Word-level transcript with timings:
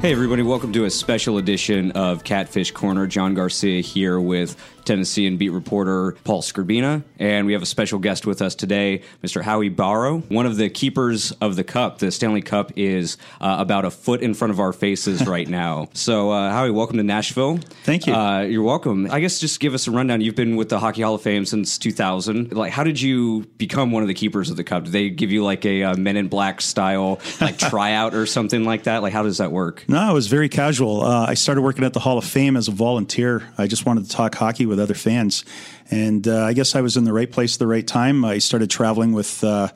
Hey, 0.00 0.12
everybody, 0.12 0.44
welcome 0.44 0.72
to 0.74 0.84
a 0.84 0.90
special 0.90 1.38
edition 1.38 1.90
of 1.90 2.22
Catfish 2.22 2.70
Corner. 2.70 3.08
John 3.08 3.34
Garcia 3.34 3.80
here 3.80 4.20
with 4.20 4.56
Tennessean 4.88 5.36
beat 5.36 5.50
reporter 5.50 6.12
Paul 6.24 6.40
Skrbina. 6.40 7.04
And 7.18 7.46
we 7.46 7.52
have 7.52 7.62
a 7.62 7.66
special 7.66 7.98
guest 7.98 8.26
with 8.26 8.40
us 8.40 8.54
today, 8.54 9.02
Mr. 9.22 9.42
Howie 9.42 9.68
Borrow, 9.68 10.20
One 10.20 10.46
of 10.46 10.56
the 10.56 10.70
keepers 10.70 11.30
of 11.32 11.56
the 11.56 11.64
cup. 11.64 11.98
The 11.98 12.10
Stanley 12.10 12.40
Cup 12.40 12.72
is 12.76 13.18
uh, 13.40 13.56
about 13.58 13.84
a 13.84 13.90
foot 13.90 14.22
in 14.22 14.32
front 14.32 14.50
of 14.50 14.60
our 14.60 14.72
faces 14.72 15.26
right 15.26 15.46
now. 15.46 15.90
So, 15.92 16.30
uh, 16.30 16.50
Howie, 16.50 16.70
welcome 16.70 16.96
to 16.96 17.02
Nashville. 17.02 17.58
Thank 17.84 18.06
you. 18.06 18.14
Uh, 18.14 18.40
you're 18.40 18.62
welcome. 18.62 19.10
I 19.10 19.20
guess 19.20 19.38
just 19.38 19.60
give 19.60 19.74
us 19.74 19.86
a 19.86 19.90
rundown. 19.90 20.22
You've 20.22 20.34
been 20.34 20.56
with 20.56 20.70
the 20.70 20.78
Hockey 20.78 21.02
Hall 21.02 21.14
of 21.14 21.20
Fame 21.22 21.44
since 21.44 21.76
2000. 21.76 22.54
Like, 22.54 22.72
how 22.72 22.82
did 22.82 22.98
you 22.98 23.44
become 23.58 23.92
one 23.92 24.02
of 24.02 24.08
the 24.08 24.14
keepers 24.14 24.48
of 24.48 24.56
the 24.56 24.64
cup? 24.64 24.84
Did 24.84 24.92
they 24.94 25.10
give 25.10 25.30
you 25.30 25.44
like 25.44 25.66
a 25.66 25.82
uh, 25.82 25.96
Men 25.96 26.16
in 26.16 26.28
Black 26.28 26.62
style 26.62 27.20
like 27.42 27.58
tryout 27.70 28.14
or 28.14 28.24
something 28.24 28.64
like 28.64 28.84
that? 28.84 29.02
Like, 29.02 29.12
how 29.12 29.22
does 29.22 29.36
that 29.36 29.52
work? 29.52 29.84
No, 29.86 30.10
it 30.10 30.14
was 30.14 30.28
very 30.28 30.48
casual. 30.48 31.02
Uh, 31.02 31.26
I 31.28 31.34
started 31.34 31.60
working 31.60 31.84
at 31.84 31.92
the 31.92 32.00
Hall 32.00 32.16
of 32.16 32.24
Fame 32.24 32.56
as 32.56 32.68
a 32.68 32.72
volunteer. 32.72 33.42
I 33.58 33.66
just 33.66 33.84
wanted 33.84 34.04
to 34.04 34.10
talk 34.10 34.34
hockey 34.34 34.64
with 34.64 34.77
other 34.78 34.94
fans. 34.94 35.44
And 35.90 36.26
uh, 36.28 36.44
I 36.44 36.52
guess 36.52 36.74
I 36.74 36.80
was 36.80 36.96
in 36.96 37.04
the 37.04 37.12
right 37.12 37.30
place 37.30 37.54
at 37.54 37.58
the 37.58 37.66
right 37.66 37.86
time. 37.86 38.24
I 38.24 38.38
started 38.38 38.70
traveling 38.70 39.12
with 39.12 39.42
uh, 39.42 39.68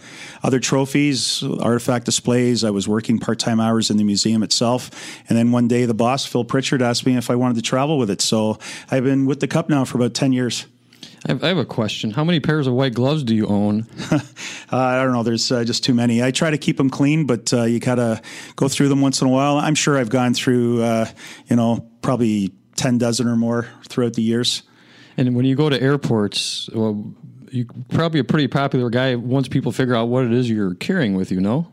other 0.43 0.61
trophies, 0.61 1.43
artifact 1.43 2.05
displays. 2.05 2.65
I 2.65 2.71
was 2.71 2.87
working 2.87 3.19
part 3.19 3.39
time 3.39 3.61
hours 3.61 3.91
in 3.91 3.97
the 3.97 4.05
museum 4.05 4.43
itself. 4.43 4.91
And 5.29 5.39
then 5.39 5.53
one 5.53 5.69
day, 5.69 5.87
the 5.87 5.95
boss, 5.95 6.27
Phil 6.27 6.45
Pritchard, 6.45 6.83
asked 6.83 7.07
me 7.07 7.17
if 7.17 7.31
I 7.31 7.35
wanted 7.35 7.55
to 7.57 7.63
travel 7.63 7.99
with 7.99 8.11
it. 8.11 8.21
So 8.21 8.59
I've 8.91 9.05
been 9.05 9.27
with 9.27 9.41
the 9.41 9.49
Cup 9.49 9.69
now 9.69 9.85
for 9.85 9.99
about 9.99 10.15
10 10.15 10.33
years. 10.33 10.67
I 11.25 11.31
have, 11.31 11.45
I 11.45 11.49
have 11.49 11.59
a 11.59 11.65
question. 11.65 12.11
How 12.11 12.25
many 12.25 12.41
pairs 12.41 12.67
of 12.67 12.75
white 12.75 12.95
gloves 12.95 13.23
do 13.23 13.35
you 13.35 13.47
own? 13.47 13.87
uh, 14.11 14.19
I 14.73 15.03
don't 15.03 15.13
know. 15.13 15.23
There's 15.23 15.53
uh, 15.53 15.63
just 15.63 15.85
too 15.85 15.95
many. 15.95 16.23
I 16.23 16.33
try 16.33 16.51
to 16.51 16.59
keep 16.59 16.77
them 16.77 16.91
clean, 16.91 17.27
but 17.27 17.53
uh, 17.53 17.63
you 17.63 17.79
gotta 17.79 18.21
go 18.57 18.69
through 18.69 18.89
them 18.89 19.01
once 19.01 19.21
in 19.21 19.29
a 19.29 19.31
while. 19.31 19.57
I'm 19.57 19.77
sure 19.77 19.97
I've 19.97 20.11
gone 20.11 20.35
through, 20.35 20.83
uh, 20.83 21.07
you 21.47 21.55
know, 21.55 21.89
probably 22.03 22.53
ten 22.75 22.99
dozen 22.99 23.29
or 23.29 23.37
more 23.37 23.69
throughout 23.89 24.15
the 24.15 24.23
years. 24.23 24.65
And 25.17 25.35
when 25.37 25.45
you 25.45 25.55
go 25.57 25.69
to 25.69 25.81
airports, 25.81 26.69
well, 26.75 27.15
you're 27.51 27.67
probably 27.91 28.21
a 28.21 28.25
pretty 28.25 28.49
popular 28.49 28.91
guy 28.91 29.15
once 29.15 29.49
people 29.49 29.73
figure 29.73 29.95
out 29.95 30.09
what 30.09 30.25
it 30.25 30.33
is 30.33 30.49
you're 30.49 30.75
carrying 30.75 31.15
with 31.17 31.31
you, 31.31 31.41
no? 31.41 31.71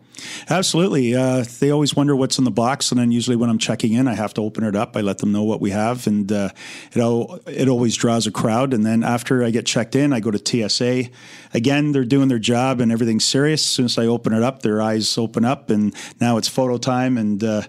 Absolutely. 0.50 1.16
Uh, 1.16 1.45
they 1.60 1.72
always 1.72 1.95
wonder 1.95 2.16
what's 2.16 2.38
in 2.38 2.44
the 2.44 2.52
box, 2.52 2.92
and 2.92 3.00
then 3.00 3.12
usually 3.12 3.36
when 3.36 3.50
I'm 3.50 3.58
checking 3.58 3.94
in, 3.94 4.08
I 4.08 4.16
have 4.16 4.34
to 4.36 4.42
open 4.42 4.64
it 4.64 4.76
up. 4.76 4.95
I 4.95 5.02
let 5.02 5.20
them 5.20 5.32
know 5.32 5.44
what 5.44 5.62
we 5.62 5.72
have, 5.72 6.08
and 6.08 6.32
uh, 6.32 6.50
it 6.92 7.00
al- 7.00 7.40
it 7.48 7.67
always 7.67 7.95
draws 7.95 8.28
a 8.28 8.32
crowd. 8.32 8.73
And 8.73 8.86
then 8.86 9.04
after 9.04 9.44
I 9.44 9.52
get 9.52 9.66
checked 9.66 9.95
in, 9.95 10.14
I 10.14 10.20
go 10.20 10.32
to 10.32 10.70
TSA. 10.70 11.10
Again, 11.54 11.92
they're 11.92 12.06
doing 12.06 12.28
their 12.28 12.40
job, 12.40 12.82
and 12.82 12.92
everything's 12.92 13.26
serious. 13.26 13.62
As 13.62 13.67
soon 13.67 13.86
as 13.86 13.98
I 13.98 14.06
open 14.06 14.34
it 14.34 14.44
up, 14.44 14.62
their 14.62 14.82
eyes 14.82 15.17
open 15.17 15.45
up, 15.45 15.70
and 15.70 15.95
now 16.20 16.38
it's 16.38 16.48
photo 16.48 16.78
time, 16.78 17.17
and 17.17 17.44
uh, 17.44 17.62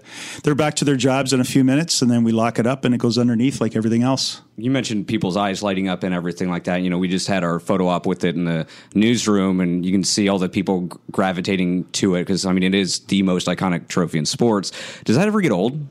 they're 0.43 0.55
back 0.55 0.75
to 0.75 0.85
their 0.85 0.95
jobs 0.95 1.33
in 1.33 1.39
a 1.39 1.45
few 1.45 1.63
minutes, 1.63 2.01
and 2.01 2.09
then 2.11 2.23
we 2.23 2.31
lock 2.31 2.59
it 2.59 2.67
up, 2.67 2.85
and 2.85 2.93
it 2.93 2.99
goes 2.99 3.17
underneath 3.17 3.61
like 3.61 3.75
everything 3.75 4.03
else. 4.03 4.41
You 4.57 4.69
mentioned 4.69 5.07
people's 5.07 5.37
eyes 5.37 5.63
lighting 5.63 5.87
up 5.87 6.03
and 6.03 6.13
everything 6.13 6.49
like 6.49 6.65
that. 6.65 6.81
You 6.81 6.89
know, 6.89 6.97
we 6.97 7.07
just 7.07 7.27
had 7.27 7.43
our 7.43 7.59
photo 7.59 7.87
op 7.87 8.05
with 8.05 8.23
it 8.23 8.35
in 8.35 8.45
the 8.45 8.67
newsroom, 8.93 9.59
and 9.61 9.85
you 9.85 9.91
can 9.91 10.03
see 10.03 10.27
all 10.29 10.37
the 10.37 10.49
people 10.49 10.89
gravitating 11.11 11.85
to 11.93 12.15
it 12.15 12.21
because 12.21 12.45
I 12.45 12.53
mean, 12.53 12.63
it 12.63 12.75
is 12.75 12.99
the 12.99 13.23
most 13.23 13.47
iconic 13.47 13.87
trophy 13.87 14.19
in 14.19 14.25
sports. 14.25 14.71
Does 15.03 15.15
that 15.15 15.27
ever 15.27 15.41
get 15.41 15.51
old? 15.51 15.87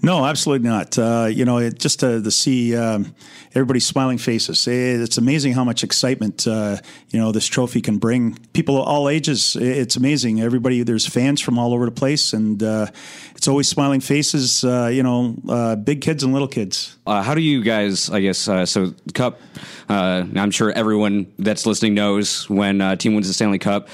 No, 0.00 0.24
absolutely 0.24 0.68
not. 0.68 0.96
Uh, 0.96 1.28
you 1.30 1.44
know, 1.44 1.58
it, 1.58 1.78
just 1.78 2.00
to, 2.00 2.22
to 2.22 2.30
see 2.30 2.76
um, 2.76 3.14
everybody's 3.54 3.86
smiling 3.86 4.18
faces. 4.18 4.66
It's 4.68 5.18
amazing 5.18 5.54
how 5.54 5.64
much 5.64 5.82
excitement 5.82 6.46
uh, 6.46 6.76
you 7.10 7.18
know 7.18 7.32
this 7.32 7.46
trophy 7.46 7.80
can 7.80 7.98
bring. 7.98 8.38
People 8.52 8.80
of 8.80 8.86
all 8.86 9.08
ages. 9.08 9.56
It's 9.56 9.96
amazing. 9.96 10.40
Everybody, 10.40 10.82
there's 10.84 11.06
fans 11.06 11.40
from 11.40 11.58
all 11.58 11.74
over 11.74 11.84
the 11.84 11.90
place, 11.90 12.32
and 12.32 12.62
uh, 12.62 12.86
it's 13.34 13.48
always 13.48 13.68
smiling 13.68 14.00
faces. 14.00 14.62
Uh, 14.62 14.88
you 14.92 15.02
know, 15.02 15.34
uh, 15.48 15.74
big 15.74 16.00
kids 16.00 16.22
and 16.22 16.32
little 16.32 16.48
kids. 16.48 16.96
Uh, 17.04 17.22
how 17.22 17.34
do 17.34 17.40
you 17.40 17.62
guys? 17.62 18.08
I 18.08 18.20
guess 18.20 18.38
so. 18.38 18.94
Cup. 19.14 19.40
I'm 19.88 20.50
sure 20.50 20.70
everyone 20.70 21.32
that's 21.38 21.64
listening 21.66 21.94
knows 21.94 22.48
when 22.48 22.82
a 22.82 22.96
team 22.96 23.14
wins 23.14 23.26
the 23.26 23.34
Stanley 23.34 23.58
Cup. 23.58 23.88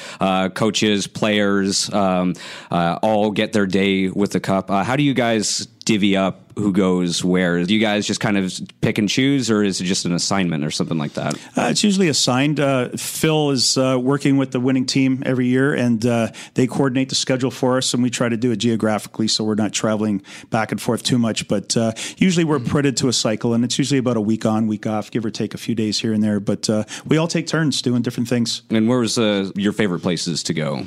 coaches, 0.55 1.07
players, 1.07 1.91
um, 1.95 2.35
all 2.71 3.31
get 3.31 3.53
their 3.53 3.67
day 3.67 4.09
with 4.09 4.33
the 4.33 4.41
cup. 4.41 4.69
how 4.69 4.97
do 4.97 5.03
you 5.03 5.15
guys 5.15 5.69
divvy 5.85 6.17
up 6.17 6.45
who 6.57 6.73
goes 6.73 7.25
where? 7.25 7.63
Do 7.65 7.75
you 7.75 7.81
guys 7.81 8.07
just 8.07 8.21
kind 8.21 8.39
of 8.39 8.53
pick 8.81 8.99
and 8.99 9.09
choose, 9.09 9.51
or 9.51 9.63
is 9.65 9.81
it 9.81 9.85
just 9.85 10.05
an 10.05 10.13
assignment 10.13 10.65
or 10.65 10.71
something 10.71 10.99
like 10.99 11.15
that? 11.15 11.35
Uh, 11.57 11.69
it's 11.71 11.83
usually 11.83 12.09
assigned. 12.09 12.61
Uh, 12.61 12.91
Phil 12.91 13.51
is 13.51 13.77
uh, 13.77 13.99
working 14.01 14.37
with 14.37 14.53
the 14.53 14.61
winning 14.61 14.87
team 14.87 15.23
every 15.27 15.47
year, 15.47 15.75
and 15.75 16.05
uh, 16.07 16.29
they 16.55 16.67
coordinate 16.67 17.09
the 17.09 17.15
schedule 17.15 17.51
for 17.51 17.77
us, 17.77 17.93
and 17.93 18.03
we 18.03 18.11
try 18.11 18.29
to 18.29 18.37
do 18.37 18.53
it 18.53 18.57
geographically 18.57 19.29
so 19.29 19.43
we're 19.45 19.55
not 19.55 19.73
traveling 19.73 20.23
back 20.51 20.71
and 20.71 20.81
forth 20.81 21.03
too 21.03 21.19
much. 21.19 21.49
But 21.49 21.77
uh, 21.77 21.93
usually 22.19 22.45
we're 22.45 22.61
put 22.61 22.85
to 22.85 23.09
a 23.09 23.13
cycle, 23.13 23.55
and 23.55 23.65
it's 23.65 23.79
usually 23.79 23.99
about 23.99 24.17
a 24.17 24.21
week 24.21 24.47
on, 24.47 24.67
week 24.67 24.87
off, 24.87 25.11
give 25.11 25.25
or 25.25 25.31
take 25.31 25.55
a 25.55 25.59
few 25.59 25.75
days 25.75 25.99
here 25.99 26.13
and 26.13 26.23
there. 26.23 26.39
But 26.39 26.69
uh, 26.69 26.85
we 27.07 27.17
all 27.17 27.29
take 27.29 27.47
turns 27.47 27.83
doing 27.83 28.03
different 28.03 28.29
things. 28.29 28.63
And 28.71 28.89
where 28.89 28.99
was 28.99 29.17
your 29.17 29.73
favorite 29.73 30.01
places 30.01 30.43
to 30.45 30.55
go? 30.55 30.85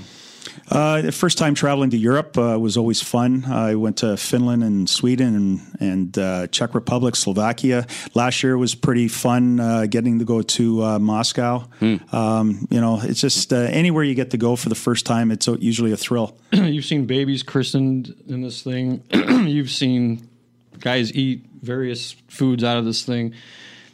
Uh, 0.69 1.11
first 1.11 1.37
time 1.37 1.55
traveling 1.55 1.89
to 1.89 1.97
Europe 1.97 2.37
uh, 2.37 2.57
was 2.59 2.77
always 2.77 3.01
fun. 3.01 3.45
I 3.45 3.75
went 3.75 3.97
to 3.97 4.17
Finland 4.17 4.63
and 4.63 4.89
Sweden 4.89 5.35
and, 5.35 5.77
and 5.79 6.17
uh, 6.17 6.47
Czech 6.47 6.73
Republic, 6.73 7.15
Slovakia. 7.15 7.85
Last 8.13 8.43
year 8.43 8.57
was 8.57 8.75
pretty 8.75 9.07
fun 9.07 9.59
uh, 9.59 9.85
getting 9.85 10.19
to 10.19 10.25
go 10.25 10.41
to 10.41 10.83
uh, 10.83 10.99
Moscow. 10.99 11.67
Mm. 11.79 12.13
Um, 12.13 12.67
you 12.69 12.81
know, 12.81 12.99
it's 13.01 13.21
just 13.21 13.53
uh, 13.53 13.57
anywhere 13.57 14.03
you 14.03 14.15
get 14.15 14.31
to 14.31 14.37
go 14.37 14.55
for 14.55 14.69
the 14.69 14.75
first 14.75 15.05
time, 15.05 15.31
it's 15.31 15.47
usually 15.47 15.91
a 15.91 15.97
thrill. 15.97 16.37
You've 16.51 16.85
seen 16.85 17.05
babies 17.05 17.43
christened 17.43 18.15
in 18.27 18.41
this 18.41 18.61
thing. 18.61 19.03
You've 19.11 19.71
seen 19.71 20.27
guys 20.79 21.13
eat 21.13 21.45
various 21.61 22.13
foods 22.27 22.63
out 22.63 22.77
of 22.77 22.85
this 22.85 23.03
thing. 23.03 23.33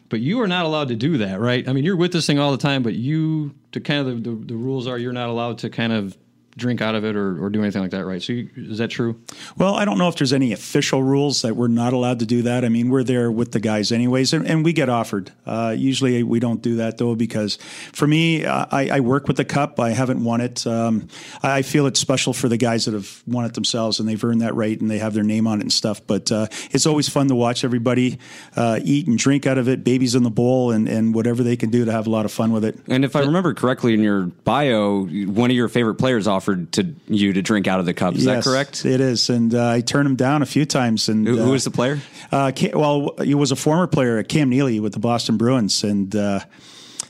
But 0.09 0.19
you 0.19 0.41
are 0.41 0.47
not 0.47 0.65
allowed 0.65 0.89
to 0.89 0.95
do 0.95 1.17
that, 1.17 1.39
right? 1.39 1.67
I 1.67 1.73
mean, 1.73 1.83
you're 1.83 1.95
with 1.95 2.13
this 2.13 2.27
thing 2.27 2.37
all 2.37 2.51
the 2.51 2.57
time, 2.57 2.83
but 2.83 2.93
you, 2.93 3.55
to 3.71 3.79
kind 3.79 4.07
of 4.07 4.23
the, 4.23 4.29
the, 4.29 4.45
the 4.45 4.55
rules 4.55 4.85
are, 4.85 4.97
you're 4.97 5.11
not 5.11 5.29
allowed 5.29 5.57
to 5.59 5.71
kind 5.71 5.91
of 5.91 6.15
drink 6.57 6.81
out 6.81 6.95
of 6.95 7.03
it 7.03 7.15
or, 7.15 7.43
or 7.43 7.49
do 7.49 7.61
anything 7.61 7.81
like 7.81 7.91
that, 7.91 8.05
right? 8.05 8.21
So 8.21 8.33
you, 8.33 8.49
is 8.55 8.77
that 8.77 8.89
true? 8.89 9.19
Well, 9.57 9.75
I 9.75 9.85
don't 9.85 9.97
know 9.97 10.07
if 10.07 10.15
there's 10.15 10.33
any 10.33 10.53
official 10.53 11.03
rules 11.03 11.41
that 11.41 11.55
we're 11.55 11.67
not 11.67 11.93
allowed 11.93 12.19
to 12.19 12.25
do 12.25 12.43
that. 12.43 12.63
I 12.63 12.69
mean, 12.69 12.89
we're 12.89 13.03
there 13.03 13.31
with 13.31 13.51
the 13.51 13.59
guys 13.59 13.91
anyways, 13.91 14.33
and, 14.33 14.47
and 14.47 14.63
we 14.63 14.73
get 14.73 14.89
offered. 14.89 15.31
Uh, 15.45 15.75
usually 15.77 16.23
we 16.23 16.39
don't 16.39 16.61
do 16.61 16.77
that 16.77 16.97
though 16.97 17.15
because 17.15 17.57
for 17.91 18.07
me, 18.07 18.45
I, 18.45 18.97
I, 18.97 18.99
work 18.99 19.27
with 19.27 19.37
the 19.37 19.45
cup. 19.45 19.79
I 19.79 19.89
haven't 19.89 20.23
won 20.23 20.41
it. 20.41 20.65
Um, 20.65 21.07
I 21.41 21.61
feel 21.61 21.87
it's 21.87 21.99
special 21.99 22.33
for 22.33 22.47
the 22.47 22.57
guys 22.57 22.85
that 22.85 22.93
have 22.93 23.21
won 23.27 23.45
it 23.45 23.53
themselves 23.53 23.99
and 23.99 24.07
they've 24.07 24.23
earned 24.23 24.41
that 24.41 24.55
right 24.55 24.79
and 24.79 24.89
they 24.89 24.99
have 24.99 25.13
their 25.13 25.23
name 25.23 25.47
on 25.47 25.59
it 25.59 25.63
and 25.63 25.73
stuff. 25.73 26.05
But 26.05 26.31
uh, 26.31 26.47
it's 26.71 26.85
always 26.85 27.09
fun 27.09 27.27
to 27.27 27.35
watch 27.35 27.63
everybody 27.63 28.19
uh, 28.55 28.79
eat 28.83 29.07
and 29.07 29.17
drink 29.17 29.45
out 29.45 29.57
of 29.57 29.67
it, 29.67 29.83
babies 29.83 30.15
in 30.15 30.23
the 30.23 30.29
bowl, 30.29 30.71
and, 30.71 30.87
and 30.87 31.13
whatever 31.13 31.43
they 31.43 31.57
can 31.57 31.69
do 31.69 31.85
to 31.85 31.91
have 31.91 32.07
a 32.07 32.09
lot 32.09 32.25
of 32.25 32.31
fun 32.31 32.51
with 32.51 32.63
it. 32.63 32.79
And 32.87 33.03
if 33.03 33.15
I 33.15 33.21
remember 33.21 33.53
correctly 33.53 33.93
in 33.93 34.01
your 34.01 34.23
bio, 34.23 35.05
one 35.05 35.49
of 35.49 35.55
your 35.55 35.67
favorite 35.67 35.95
players 35.95 36.27
offered 36.27 36.42
offered 36.43 36.73
to 36.73 36.93
you 37.07 37.31
to 37.31 37.41
drink 37.41 37.67
out 37.67 37.79
of 37.79 37.85
the 37.85 37.93
cup. 37.93 38.15
Is 38.15 38.25
yes, 38.25 38.43
that 38.43 38.49
correct? 38.49 38.85
It 38.85 38.99
is, 38.99 39.29
and 39.29 39.55
uh, 39.55 39.69
I 39.69 39.81
turned 39.81 40.07
him 40.07 40.17
down 40.17 40.41
a 40.41 40.45
few 40.45 40.65
times. 40.65 41.07
And 41.07 41.25
who, 41.25 41.37
who 41.37 41.51
was 41.51 41.63
the 41.63 41.71
player? 41.71 41.99
Uh, 42.31 42.51
well, 42.73 43.15
he 43.23 43.33
was 43.33 43.51
a 43.51 43.55
former 43.55 43.87
player 43.87 44.17
at 44.17 44.27
Cam 44.27 44.49
Neely 44.49 44.79
with 44.79 44.93
the 44.93 44.99
Boston 44.99 45.37
Bruins, 45.37 45.83
and. 45.83 46.15
Uh, 46.15 46.41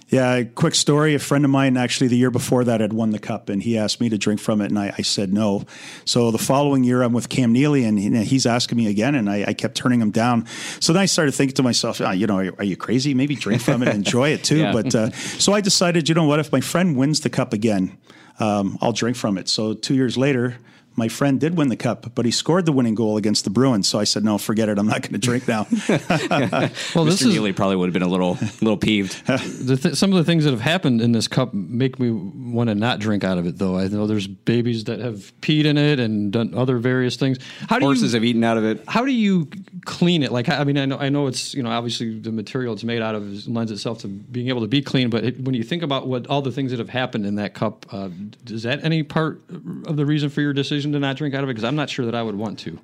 yeah, 0.09 0.43
quick 0.43 0.75
story. 0.75 1.15
A 1.15 1.19
friend 1.19 1.43
of 1.43 1.49
mine, 1.49 1.75
actually, 1.75 2.07
the 2.07 2.17
year 2.17 2.29
before 2.29 2.63
that, 2.65 2.81
had 2.81 2.93
won 2.93 3.09
the 3.09 3.17
cup, 3.17 3.49
and 3.49 3.63
he 3.63 3.79
asked 3.79 3.99
me 3.99 4.09
to 4.09 4.17
drink 4.19 4.39
from 4.39 4.61
it, 4.61 4.65
and 4.65 4.77
I, 4.77 4.93
I 4.95 5.01
said 5.01 5.33
no. 5.33 5.65
So 6.05 6.29
the 6.29 6.37
following 6.37 6.83
year, 6.83 7.01
I'm 7.01 7.13
with 7.13 7.29
Cam 7.29 7.51
Neely, 7.51 7.83
and 7.83 7.97
he, 7.97 8.23
he's 8.23 8.45
asking 8.45 8.77
me 8.77 8.85
again, 8.85 9.15
and 9.15 9.27
I, 9.27 9.43
I, 9.47 9.53
kept 9.53 9.73
turning 9.73 9.99
him 9.99 10.11
down. 10.11 10.45
So 10.79 10.93
then 10.93 11.01
I 11.01 11.07
started 11.07 11.31
thinking 11.31 11.55
to 11.55 11.63
myself, 11.63 11.99
oh, 11.99 12.11
you 12.11 12.27
know, 12.27 12.37
are, 12.37 12.53
are, 12.59 12.63
you 12.63 12.77
crazy? 12.77 13.15
Maybe 13.15 13.33
drink 13.33 13.63
from 13.63 13.81
it 13.81 13.87
and 13.87 14.05
enjoy 14.05 14.29
it 14.29 14.43
too. 14.43 14.57
yeah. 14.59 14.71
But 14.71 14.93
uh, 14.93 15.09
so 15.11 15.53
I 15.53 15.61
decided, 15.61 16.07
you 16.07 16.13
know 16.13 16.25
what? 16.25 16.39
If 16.39 16.51
my 16.51 16.61
friend 16.61 16.95
wins 16.95 17.21
the 17.21 17.31
cup 17.31 17.51
again, 17.51 17.97
um, 18.39 18.77
I'll 18.81 18.93
drink 18.93 19.17
from 19.17 19.37
it. 19.37 19.47
So 19.49 19.73
two 19.73 19.93
years 19.93 20.17
later, 20.17 20.57
my 20.95 21.07
friend 21.07 21.39
did 21.39 21.57
win 21.57 21.69
the 21.69 21.75
cup, 21.75 22.13
but 22.15 22.25
he 22.25 22.31
scored 22.31 22.65
the 22.65 22.71
winning 22.71 22.95
goal 22.95 23.17
against 23.17 23.43
the 23.43 23.49
Bruins. 23.49 23.87
So 23.87 23.99
I 23.99 24.03
said, 24.03 24.23
"No, 24.23 24.37
forget 24.37 24.69
it. 24.69 24.77
I'm 24.77 24.87
not 24.87 25.01
going 25.01 25.13
to 25.13 25.17
drink 25.17 25.47
now." 25.47 25.67
well, 25.71 27.05
Mr. 27.05 27.27
Neely 27.27 27.53
probably 27.53 27.75
would 27.75 27.87
have 27.87 27.93
been 27.93 28.03
a 28.03 28.07
little, 28.07 28.37
little 28.61 28.77
peeved. 28.77 29.25
th- 29.27 29.95
some 29.95 30.11
of 30.11 30.17
the 30.17 30.23
things 30.23 30.43
that 30.43 30.51
have 30.51 30.61
happened 30.61 31.01
in 31.01 31.11
this 31.11 31.27
cup 31.27 31.53
make 31.53 31.99
me 31.99 32.11
want 32.11 32.69
to 32.69 32.75
not 32.75 32.99
drink 32.99 33.23
out 33.23 33.37
of 33.37 33.47
it. 33.47 33.57
Though 33.57 33.77
I 33.77 33.87
know 33.87 34.07
there's 34.07 34.27
babies 34.27 34.85
that 34.85 34.99
have 34.99 35.33
peed 35.41 35.65
in 35.65 35.77
it 35.77 35.99
and 35.99 36.31
done 36.31 36.53
other 36.53 36.77
various 36.77 37.15
things. 37.15 37.39
How 37.69 37.79
do 37.79 37.85
Horses 37.85 38.13
you, 38.13 38.17
have 38.17 38.23
eaten 38.23 38.43
out 38.43 38.57
of 38.57 38.65
it. 38.65 38.83
How 38.87 39.05
do 39.05 39.11
you 39.11 39.49
clean 39.85 40.23
it? 40.23 40.31
Like, 40.31 40.49
I 40.49 40.63
mean, 40.63 40.77
I 40.77 40.85
know, 40.85 40.97
I 40.97 41.09
know 41.09 41.27
it's, 41.27 41.53
you 41.53 41.63
know, 41.63 41.71
obviously 41.71 42.19
the 42.19 42.31
material 42.31 42.73
it's 42.73 42.83
made 42.83 43.01
out 43.01 43.15
of 43.15 43.47
lends 43.47 43.71
itself 43.71 43.99
to 43.99 44.07
being 44.07 44.49
able 44.49 44.61
to 44.61 44.67
be 44.67 44.81
clean, 44.81 45.09
but 45.09 45.23
it, 45.23 45.39
when 45.39 45.55
you 45.55 45.63
think 45.63 45.83
about 45.83 46.07
what 46.07 46.27
all 46.27 46.41
the 46.41 46.51
things 46.51 46.71
that 46.71 46.79
have 46.79 46.89
happened 46.89 47.25
in 47.25 47.35
that 47.35 47.53
cup, 47.53 47.85
uh, 47.91 48.09
is 48.47 48.63
that 48.63 48.83
any 48.83 49.03
part 49.03 49.41
of 49.85 49.97
the 49.97 50.05
reason 50.05 50.29
for 50.29 50.41
your 50.41 50.53
decision 50.53 50.82
to 50.91 50.99
not 50.99 51.15
drink 51.15 51.33
out 51.33 51.43
of 51.43 51.49
it? 51.49 51.53
Because 51.53 51.63
I'm 51.63 51.75
not 51.75 51.89
sure 51.89 52.05
that 52.05 52.13
I 52.13 52.21
would 52.21 52.35
want 52.35 52.59
to. 52.59 52.79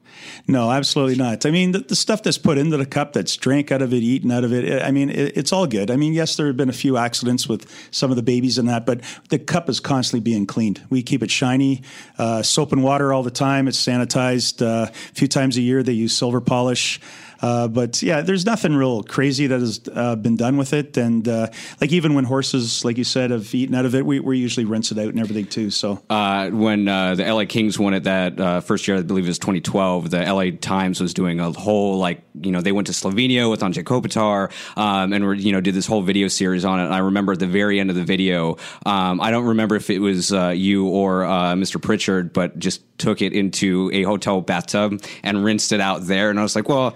No, 0.47 0.71
absolutely 0.71 1.15
not. 1.15 1.45
I 1.45 1.51
mean, 1.51 1.73
the, 1.73 1.79
the, 1.79 1.95
stuff 1.95 2.23
that's 2.23 2.37
put 2.37 2.57
into 2.57 2.77
the 2.77 2.85
cup, 2.85 3.13
that's 3.13 3.35
drank 3.35 3.71
out 3.71 3.81
of 3.81 3.93
it, 3.93 3.97
eaten 3.97 4.31
out 4.31 4.43
of 4.43 4.53
it, 4.53 4.81
I 4.81 4.91
mean, 4.91 5.09
it, 5.09 5.37
it's 5.37 5.51
all 5.51 5.67
good. 5.67 5.91
I 5.91 5.97
mean, 5.97 6.13
yes, 6.13 6.35
there 6.35 6.47
have 6.47 6.57
been 6.57 6.69
a 6.69 6.73
few 6.73 6.97
accidents 6.97 7.47
with 7.47 7.69
some 7.91 8.09
of 8.09 8.15
the 8.15 8.23
babies 8.23 8.57
and 8.57 8.69
that, 8.69 8.85
but 8.85 9.01
the 9.29 9.37
cup 9.37 9.69
is 9.69 9.79
constantly 9.79 10.21
being 10.21 10.45
cleaned. 10.45 10.81
We 10.89 11.03
keep 11.03 11.21
it 11.21 11.29
shiny, 11.29 11.83
uh, 12.17 12.41
soap 12.41 12.71
and 12.71 12.83
water 12.83 13.13
all 13.13 13.23
the 13.23 13.31
time. 13.31 13.67
It's 13.67 13.83
sanitized 13.83 14.65
uh, 14.65 14.89
a 14.89 14.93
few 14.93 15.27
times 15.27 15.57
a 15.57 15.61
year. 15.61 15.83
They 15.83 15.93
use 15.93 16.15
silver 16.15 16.41
polish. 16.41 16.99
Uh, 17.41 17.67
but 17.67 18.01
yeah, 18.01 18.21
there's 18.21 18.45
nothing 18.45 18.75
real 18.75 19.03
crazy 19.03 19.47
that 19.47 19.59
has 19.59 19.81
uh, 19.93 20.15
been 20.15 20.35
done 20.35 20.57
with 20.57 20.73
it. 20.73 20.97
And 20.97 21.27
uh, 21.27 21.47
like 21.79 21.91
even 21.91 22.13
when 22.13 22.25
horses, 22.25 22.83
like 22.83 22.97
you 22.97 23.03
said, 23.03 23.31
have 23.31 23.53
eaten 23.53 23.75
out 23.75 23.85
of 23.85 23.95
it, 23.95 24.05
we, 24.05 24.19
we 24.19 24.37
usually 24.37 24.65
rinse 24.65 24.91
it 24.91 24.97
out 24.97 25.07
and 25.07 25.19
everything 25.19 25.45
too. 25.45 25.69
So 25.69 26.01
uh, 26.09 26.49
when 26.49 26.85
the 26.85 27.25
LA 27.27 27.45
Kings 27.45 27.79
won 27.79 27.93
it 27.93 28.03
that 28.03 28.63
first 28.63 28.87
year, 28.87 28.97
I 28.97 29.01
believe 29.01 29.25
it 29.25 29.29
was 29.29 29.39
2012, 29.39 30.09
the 30.09 30.33
LA 30.33 30.51
Times 30.59 30.99
was 30.99 31.13
doing 31.13 31.39
a 31.39 31.51
whole 31.51 31.97
like 31.97 32.21
you 32.41 32.51
know 32.51 32.61
they 32.61 32.71
went 32.71 32.87
to 32.87 32.93
Slovenia 32.93 33.49
with 33.49 33.61
Anze 33.61 33.83
Kopitar 33.83 34.51
um, 34.77 35.13
and 35.13 35.41
you 35.41 35.51
know 35.51 35.61
did 35.61 35.75
this 35.75 35.85
whole 35.85 36.01
video 36.01 36.27
series 36.27 36.65
on 36.65 36.79
it. 36.79 36.85
And 36.85 36.93
I 36.93 36.99
remember 36.99 37.33
at 37.33 37.39
the 37.39 37.47
very 37.47 37.79
end 37.79 37.89
of 37.89 37.95
the 37.95 38.03
video, 38.03 38.57
um, 38.85 39.21
I 39.21 39.31
don't 39.31 39.45
remember 39.45 39.75
if 39.75 39.89
it 39.89 39.99
was 39.99 40.31
you 40.31 40.87
or 40.87 41.23
Mr. 41.23 41.81
Pritchard, 41.81 42.33
but 42.33 42.57
just 42.59 42.81
took 42.97 43.21
it 43.21 43.33
into 43.33 43.89
a 43.93 44.03
hotel 44.03 44.41
bathtub 44.41 45.01
and 45.23 45.43
rinsed 45.43 45.71
it 45.71 45.79
out 45.79 46.03
there. 46.03 46.29
And 46.29 46.39
I 46.39 46.43
was 46.43 46.55
like, 46.55 46.67
well 46.67 46.95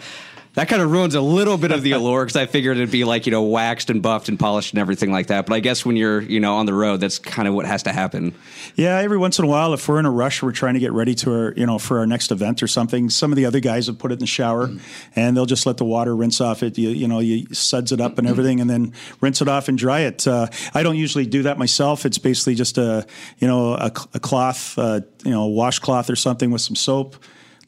that 0.55 0.67
kind 0.67 0.81
of 0.81 0.91
ruins 0.91 1.15
a 1.15 1.21
little 1.21 1.57
bit 1.57 1.71
of 1.71 1.81
the 1.81 1.93
allure 1.93 2.25
because 2.25 2.35
I 2.35 2.45
figured 2.45 2.77
it'd 2.77 2.91
be 2.91 3.03
like 3.03 3.25
you 3.25 3.31
know 3.31 3.43
waxed 3.43 3.89
and 3.89 4.01
buffed 4.01 4.29
and 4.29 4.39
polished 4.39 4.73
and 4.73 4.79
everything 4.79 5.11
like 5.11 5.27
that. 5.27 5.45
But 5.47 5.55
I 5.55 5.59
guess 5.59 5.85
when 5.85 5.95
you're 5.95 6.21
you 6.21 6.39
know 6.39 6.55
on 6.55 6.65
the 6.65 6.73
road, 6.73 6.99
that's 6.99 7.17
kind 7.17 7.47
of 7.47 7.53
what 7.53 7.65
has 7.65 7.83
to 7.83 7.91
happen. 7.91 8.35
Yeah, 8.75 8.99
every 8.99 9.17
once 9.17 9.39
in 9.39 9.45
a 9.45 9.47
while, 9.47 9.73
if 9.73 9.87
we're 9.87 9.99
in 9.99 10.05
a 10.05 10.11
rush, 10.11 10.43
we're 10.43 10.51
trying 10.51 10.75
to 10.75 10.79
get 10.79 10.91
ready 10.91 11.15
to 11.15 11.31
our 11.33 11.53
you 11.57 11.65
know 11.65 11.79
for 11.79 11.99
our 11.99 12.05
next 12.05 12.31
event 12.31 12.61
or 12.61 12.67
something. 12.67 13.09
Some 13.09 13.31
of 13.31 13.35
the 13.35 13.45
other 13.45 13.59
guys 13.59 13.87
have 13.87 13.97
put 13.97 14.11
it 14.11 14.15
in 14.15 14.19
the 14.19 14.27
shower, 14.27 14.67
mm. 14.67 14.79
and 15.15 15.35
they'll 15.35 15.47
just 15.47 15.65
let 15.65 15.77
the 15.77 15.85
water 15.85 16.15
rinse 16.15 16.39
off 16.39 16.61
it. 16.61 16.77
You, 16.77 16.89
you 16.89 17.07
know, 17.07 17.19
you 17.19 17.47
suds 17.53 17.91
it 17.91 17.99
up 17.99 18.19
and 18.19 18.27
everything, 18.27 18.61
and 18.61 18.69
then 18.69 18.93
rinse 19.21 19.41
it 19.41 19.47
off 19.47 19.67
and 19.67 19.77
dry 19.77 20.01
it. 20.01 20.27
Uh, 20.27 20.47
I 20.73 20.83
don't 20.83 20.97
usually 20.97 21.25
do 21.25 21.43
that 21.43 21.57
myself. 21.57 22.05
It's 22.05 22.19
basically 22.19 22.55
just 22.55 22.77
a 22.77 23.07
you 23.39 23.47
know 23.47 23.73
a, 23.73 23.91
a 24.13 24.19
cloth, 24.19 24.77
uh, 24.77 25.01
you 25.23 25.31
know, 25.31 25.47
washcloth 25.47 26.11
or 26.11 26.15
something 26.15 26.51
with 26.51 26.61
some 26.61 26.75
soap 26.75 27.15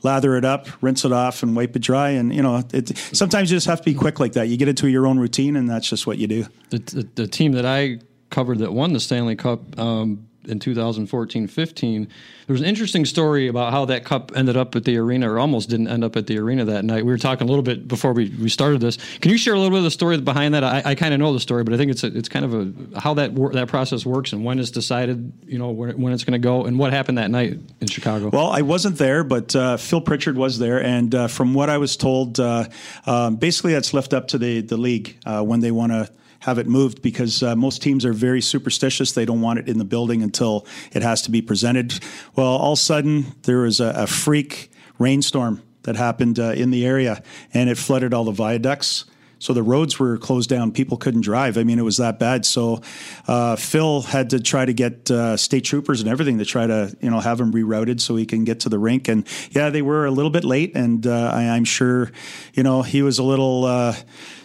lather 0.06 0.38
it 0.38 0.46
up, 0.46 0.68
rinse 0.82 1.04
it 1.04 1.12
off, 1.12 1.44
and 1.44 1.56
wipe 1.56 1.76
it 1.76 1.82
dry. 1.82 2.12
And 2.12 2.34
you 2.34 2.42
know, 2.42 2.64
it, 2.74 2.98
sometimes 2.98 3.52
you 3.52 3.58
just 3.58 3.68
have 3.68 3.80
to 3.80 3.86
be 3.86 3.94
quick 3.94 4.22
like 4.22 4.34
that. 4.34 4.48
You 4.48 4.56
get 4.56 4.70
into 4.70 4.88
your 4.88 5.06
own 5.06 5.20
routine, 5.20 5.58
and 5.58 5.70
that's 5.70 5.90
just 5.90 6.08
what 6.08 6.18
you 6.18 6.28
do. 6.28 6.46
The, 6.70 6.80
the, 6.80 7.10
the 7.16 7.28
team 7.28 7.52
that 7.54 7.66
I 7.66 8.00
covered 8.30 8.60
that 8.60 8.72
won 8.72 8.94
the 8.94 9.00
Stanley 9.02 9.36
Cup. 9.36 9.78
Um, 9.78 10.28
in 10.48 10.60
2014-15 10.60 12.08
there 12.48 12.54
was 12.54 12.62
an 12.62 12.68
interesting 12.68 13.06
story 13.06 13.48
about 13.48 13.72
how 13.72 13.86
that 13.86 14.06
cup 14.06 14.32
ended 14.36 14.56
up 14.56 14.76
at 14.76 14.84
the 14.84 14.98
arena 14.98 15.32
or 15.32 15.40
almost 15.40 15.70
didn't 15.70 15.88
end 15.88 16.04
up 16.04 16.16
at 16.16 16.28
the 16.28 16.38
arena 16.38 16.64
that 16.66 16.86
night. 16.86 17.04
We 17.04 17.12
were 17.12 17.18
talking 17.18 17.48
a 17.48 17.50
little 17.50 17.64
bit 17.64 17.88
before 17.88 18.14
we, 18.14 18.30
we 18.40 18.50
started 18.50 18.82
this. 18.82 18.98
Can 19.20 19.32
you 19.32 19.38
share 19.38 19.56
a 19.56 19.58
little 19.58 19.72
bit 19.72 19.80
of 19.80 19.84
the 19.84 19.92
story 19.92 20.20
behind 20.22 20.54
that? 20.54 20.64
I, 20.64 20.84
I 20.86 20.96
kind 20.96 21.12
of 21.14 21.20
know 21.20 21.34
the 21.34 21.40
story 21.40 21.64
but 21.64 21.74
i 21.74 21.78
think 21.78 21.92
it's 21.92 22.04
a, 22.04 22.08
it's 22.16 22.30
kind 22.30 22.46
of 22.46 22.54
a 22.54 23.00
how 23.00 23.14
that 23.16 23.36
that 23.54 23.68
process 23.68 24.06
works 24.06 24.34
and 24.34 24.46
when 24.46 24.60
it's 24.60 24.72
decided 24.72 25.34
you 25.46 25.58
know 25.58 25.72
when, 25.72 26.00
when 26.00 26.14
it's 26.14 26.24
going 26.24 26.40
to 26.40 26.40
go 26.40 26.66
and 26.66 26.80
what 26.80 26.94
happened 26.94 27.18
that 27.18 27.32
night 27.32 27.60
in 27.82 27.88
chicago. 27.88 28.30
Well 28.30 28.52
i 28.52 28.62
wasn't 28.62 28.98
there 28.98 29.24
but 29.24 29.56
uh, 29.56 29.78
phil 29.78 30.02
pritchard 30.02 30.38
was 30.38 30.60
there 30.60 30.82
and 30.82 31.14
uh, 31.14 31.28
from 31.28 31.54
what 31.54 31.70
i 31.70 31.78
was 31.78 31.98
told 31.98 32.40
uh, 32.40 32.66
um, 33.06 33.36
basically 33.36 33.74
that's 33.74 33.94
left 33.94 34.14
up 34.14 34.30
to 34.30 34.38
the, 34.38 34.62
the 34.62 34.78
league 34.78 35.18
uh, 35.26 35.42
when 35.44 35.60
they 35.60 35.72
want 35.72 35.92
to 35.92 36.10
have 36.46 36.60
it 36.60 36.68
moved 36.68 37.02
because 37.02 37.42
uh, 37.42 37.56
most 37.56 37.82
teams 37.82 38.06
are 38.06 38.14
very 38.14 38.40
superstitious. 38.40 39.14
They 39.14 39.26
don't 39.26 39.42
want 39.42 39.58
it 39.58 39.68
in 39.68 39.80
the 39.80 39.84
building 39.84 40.22
until 40.22 40.68
it 40.94 41.02
has 41.02 41.24
to 41.24 41.32
be 41.32 41.42
presented. 41.42 42.00
Well, 42.36 42.46
all 42.46 42.74
of 42.74 42.80
a 42.80 42.82
sudden, 42.82 43.26
there 43.42 43.58
was 43.62 43.80
a, 43.80 43.92
a 43.96 44.08
freak 44.08 44.70
rainstorm 45.00 45.64
that 45.84 45.96
happened 45.96 46.38
uh, 46.40 46.52
in 46.52 46.70
the 46.70 46.86
area 46.86 47.24
and 47.52 47.68
it 47.68 47.80
flooded 47.80 48.14
all 48.14 48.26
the 48.26 48.32
viaducts. 48.32 49.06
So 49.46 49.54
the 49.54 49.62
roads 49.62 50.00
were 50.00 50.18
closed 50.18 50.50
down. 50.50 50.72
People 50.72 50.98
couldn't 50.98 51.22
drive. 51.22 51.60
I 51.60 51.64
mean, 51.64 51.78
it 51.78 51.84
was 51.84 51.98
that 51.98 52.18
bad. 52.18 52.48
So 52.48 52.82
uh, 53.28 53.56
Phil 53.56 54.02
had 54.02 54.32
to 54.32 54.40
try 54.40 54.66
to 54.66 54.74
get 54.74 55.12
uh, 55.12 55.38
state 55.38 55.66
troopers 55.66 56.02
and 56.02 56.10
everything 56.10 56.40
to 56.40 56.46
try 56.46 56.66
to, 56.66 56.98
you 57.00 57.12
know, 57.12 57.20
have 57.20 57.40
him 57.40 57.54
rerouted 57.54 58.02
so 58.02 58.16
he 58.16 58.26
can 58.26 58.44
get 58.44 58.62
to 58.62 58.70
the 58.70 58.80
rink. 58.80 59.08
And 59.08 59.24
yeah, 59.52 59.70
they 59.70 59.84
were 59.84 60.08
a 60.08 60.12
little 60.12 60.32
bit 60.32 60.46
late, 60.46 60.76
and 60.76 61.06
uh, 61.06 61.30
I, 61.32 61.44
am 61.44 61.64
sure, 61.64 62.12
you 62.56 62.64
know, 62.64 62.82
he 62.82 63.04
was 63.04 63.20
a 63.20 63.24
little 63.24 63.66
uh, 63.66 63.96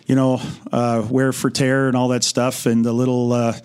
you 0.05 0.17
know, 0.17 0.43
uh, 0.73 1.07
wear 1.09 1.33
for 1.33 1.51
tear 1.51 1.87
and 1.87 1.97
all 1.97 2.09
that 2.09 2.25
stuff, 2.25 2.67
and 2.67 2.85
a 2.85 2.93
little 2.93 3.33
uh, 3.33 3.57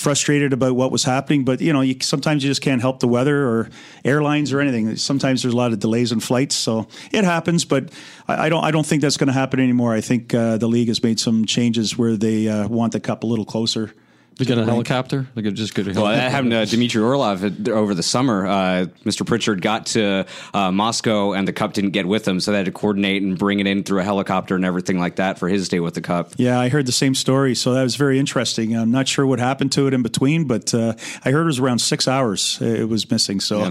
frustrated 0.00 0.52
about 0.52 0.74
what 0.74 0.90
was 0.90 1.04
happening. 1.04 1.44
But 1.44 1.60
you 1.60 1.72
know, 1.72 1.82
you, 1.82 1.96
sometimes 2.00 2.42
you 2.42 2.50
just 2.50 2.62
can't 2.62 2.80
help 2.80 3.00
the 3.00 3.08
weather 3.08 3.46
or 3.46 3.68
airlines 4.04 4.52
or 4.52 4.60
anything. 4.60 4.96
Sometimes 4.96 5.42
there's 5.42 5.54
a 5.54 5.56
lot 5.56 5.72
of 5.72 5.78
delays 5.78 6.10
in 6.10 6.20
flights, 6.20 6.56
so 6.56 6.88
it 7.12 7.24
happens. 7.24 7.64
But 7.64 7.90
I, 8.26 8.46
I 8.46 8.48
don't, 8.48 8.64
I 8.64 8.70
don't 8.70 8.86
think 8.86 9.02
that's 9.02 9.16
going 9.16 9.28
to 9.28 9.34
happen 9.34 9.60
anymore. 9.60 9.94
I 9.94 10.00
think 10.00 10.34
uh, 10.34 10.56
the 10.56 10.68
league 10.68 10.88
has 10.88 11.02
made 11.02 11.20
some 11.20 11.44
changes 11.44 11.98
where 11.98 12.16
they 12.16 12.48
uh, 12.48 12.66
want 12.68 12.92
the 12.92 13.00
cup 13.00 13.22
a 13.22 13.26
little 13.26 13.44
closer 13.44 13.92
they 14.40 14.46
get 14.46 14.58
a 14.58 14.64
helicopter. 14.64 15.26
They 15.34 15.42
could 15.42 15.54
just 15.54 15.74
get 15.74 15.86
a 15.86 15.92
helicopter. 15.92 16.02
Well, 16.02 16.16
that 16.16 16.30
happened 16.32 16.52
to 16.52 16.66
Dmitry 16.66 17.02
Orlov 17.02 17.68
over 17.68 17.94
the 17.94 18.02
summer. 18.02 18.46
Uh, 18.46 18.86
Mr. 19.04 19.26
Pritchard 19.26 19.60
got 19.60 19.86
to 19.86 20.26
uh, 20.54 20.72
Moscow, 20.72 21.32
and 21.32 21.46
the 21.46 21.52
cup 21.52 21.74
didn't 21.74 21.90
get 21.90 22.06
with 22.06 22.26
him, 22.26 22.40
so 22.40 22.50
they 22.50 22.56
had 22.56 22.66
to 22.66 22.72
coordinate 22.72 23.22
and 23.22 23.38
bring 23.38 23.60
it 23.60 23.66
in 23.66 23.84
through 23.84 24.00
a 24.00 24.04
helicopter 24.04 24.56
and 24.56 24.64
everything 24.64 24.98
like 24.98 25.16
that 25.16 25.38
for 25.38 25.48
his 25.48 25.68
day 25.68 25.80
with 25.80 25.94
the 25.94 26.00
cup. 26.00 26.32
Yeah, 26.38 26.58
I 26.58 26.70
heard 26.70 26.86
the 26.86 26.92
same 26.92 27.14
story, 27.14 27.54
so 27.54 27.74
that 27.74 27.82
was 27.82 27.96
very 27.96 28.18
interesting. 28.18 28.74
I'm 28.74 28.90
not 28.90 29.06
sure 29.06 29.26
what 29.26 29.38
happened 29.38 29.72
to 29.72 29.86
it 29.86 29.94
in 29.94 30.02
between, 30.02 30.46
but 30.46 30.72
uh, 30.72 30.94
I 31.24 31.30
heard 31.30 31.42
it 31.42 31.46
was 31.46 31.58
around 31.58 31.80
six 31.80 32.08
hours 32.08 32.58
it 32.60 32.88
was 32.88 33.10
missing. 33.10 33.40
So, 33.40 33.60
yeah. 33.60 33.70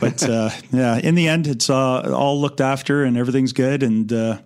but 0.00 0.28
uh, 0.28 0.50
yeah, 0.70 0.98
in 0.98 1.14
the 1.14 1.28
end, 1.28 1.46
it's 1.46 1.70
uh, 1.70 2.12
all 2.14 2.40
looked 2.40 2.60
after 2.60 3.04
and 3.04 3.16
everything's 3.16 3.52
good, 3.52 3.82
and 3.82 4.12
uh, 4.12 4.38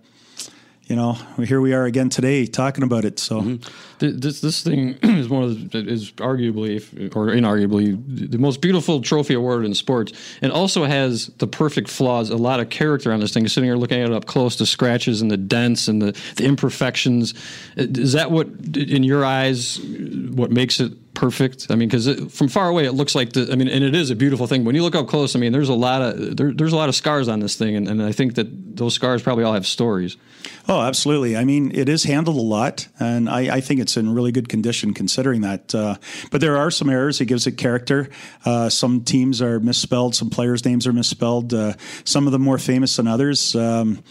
you 0.87 0.95
know, 0.95 1.13
here 1.43 1.59
we 1.59 1.73
are 1.73 1.83
again 1.83 2.07
today 2.07 2.45
talking 2.45 2.81
about 2.81 3.03
it. 3.03 3.19
So 3.19 3.41
mm-hmm. 3.41 4.19
this 4.19 4.39
this 4.39 4.63
thing 4.63 4.97
is 5.03 5.27
one 5.27 5.43
of 5.43 5.71
the, 5.71 5.79
is 5.79 6.11
arguably 6.13 6.77
or 7.13 7.27
inarguably 7.27 8.31
the 8.31 8.37
most 8.37 8.61
beautiful 8.61 9.01
trophy 9.01 9.33
award 9.33 9.65
in 9.65 9.75
sports, 9.75 10.13
and 10.41 10.49
also 10.49 10.85
has 10.85 11.27
the 11.39 11.47
perfect 11.47 11.89
flaws. 11.89 12.29
A 12.29 12.37
lot 12.37 12.61
of 12.61 12.69
character 12.69 13.11
on 13.11 13.19
this 13.19 13.33
thing. 13.33 13.45
Sitting 13.49 13.67
here 13.67 13.75
looking 13.75 13.99
at 13.99 14.09
it 14.09 14.13
up 14.13 14.25
close, 14.25 14.57
the 14.57 14.65
scratches 14.65 15.21
and 15.21 15.29
the 15.29 15.37
dents 15.37 15.89
and 15.89 16.01
the, 16.01 16.17
the 16.37 16.45
imperfections. 16.45 17.33
Is 17.75 18.13
that 18.13 18.31
what, 18.31 18.47
in 18.77 19.03
your 19.03 19.25
eyes, 19.25 19.79
what 19.81 20.51
makes 20.51 20.79
it 20.79 20.93
perfect? 21.17 21.67
I 21.71 21.75
mean, 21.75 21.89
because 21.89 22.07
from 22.31 22.47
far 22.47 22.69
away 22.69 22.85
it 22.85 22.93
looks 22.93 23.15
like 23.15 23.33
the. 23.33 23.51
I 23.51 23.55
mean, 23.55 23.67
and 23.67 23.83
it 23.83 23.95
is 23.95 24.11
a 24.11 24.15
beautiful 24.15 24.45
thing. 24.45 24.63
When 24.63 24.75
you 24.75 24.83
look 24.83 24.95
up 24.95 25.07
close, 25.07 25.35
I 25.35 25.39
mean, 25.39 25.51
there's 25.51 25.67
a 25.67 25.73
lot 25.73 26.01
of 26.01 26.37
there, 26.37 26.53
there's 26.53 26.73
a 26.73 26.75
lot 26.75 26.89
of 26.89 26.95
scars 26.95 27.27
on 27.27 27.39
this 27.39 27.55
thing, 27.55 27.75
and, 27.75 27.87
and 27.87 28.03
I 28.03 28.11
think 28.11 28.35
that 28.35 28.77
those 28.77 28.93
scars 28.93 29.23
probably 29.23 29.43
all 29.43 29.53
have 29.53 29.65
stories. 29.65 30.15
Oh, 30.69 30.81
absolutely. 30.81 31.37
I 31.37 31.45
mean, 31.45 31.71
it 31.73 31.89
is 31.89 32.03
handled 32.03 32.37
a 32.37 32.41
lot, 32.41 32.87
and 32.99 33.29
I, 33.29 33.55
I 33.55 33.61
think 33.61 33.79
it's 33.79 33.97
in 33.97 34.13
really 34.13 34.31
good 34.31 34.49
condition 34.49 34.93
considering 34.93 35.41
that. 35.41 35.73
Uh, 35.73 35.95
but 36.31 36.41
there 36.41 36.57
are 36.57 36.69
some 36.69 36.89
errors. 36.89 37.19
It 37.21 37.25
gives 37.25 37.47
it 37.47 37.53
character. 37.53 38.09
Uh, 38.45 38.69
some 38.69 39.01
teams 39.01 39.41
are 39.41 39.59
misspelled. 39.59 40.15
Some 40.15 40.29
players' 40.29 40.65
names 40.65 40.85
are 40.85 40.93
misspelled. 40.93 41.53
Uh, 41.53 41.73
some 42.03 42.27
of 42.27 42.33
them 42.33 42.41
more 42.41 42.57
famous 42.57 42.95
than 42.97 43.07
others. 43.07 43.55
Um, 43.55 44.03